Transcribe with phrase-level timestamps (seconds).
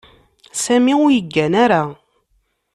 [0.63, 1.81] Sami ur yeggan ara.